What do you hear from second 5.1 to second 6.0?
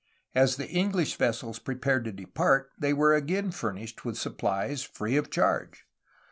of charge.